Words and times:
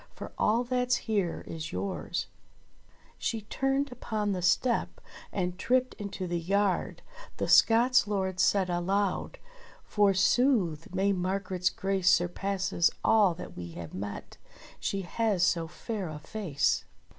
For 0.15 0.31
all 0.35 0.63
that's 0.63 0.95
here 1.05 1.43
is 1.45 1.71
yours 1.71 2.25
!"—she 3.19 3.41
turned 3.41 3.91
upon 3.91 4.31
the 4.31 4.41
step 4.41 4.99
and 5.31 5.59
tripped 5.59 5.93
into 5.99 6.25
the 6.25 6.39
yard, 6.39 7.03
the 7.37 7.47
Scots 7.47 8.07
lords 8.07 8.41
said 8.41 8.67
aloud: 8.67 9.33
THE 9.33 9.39
LAIDLY 9.43 9.97
WORM 9.97 10.03
127 10.39 10.57
"Forsooth! 10.57 10.95
May 10.95 11.13
Margret's 11.13 11.69
grace 11.69 12.09
Surpasses 12.11 12.89
all 13.03 13.35
that 13.35 13.55
we 13.55 13.73
have 13.73 13.93
met, 13.93 14.37
she 14.79 15.03
has 15.03 15.43
so 15.45 15.67
fair 15.67 16.09
a 16.09 16.17
face!' 16.17 16.83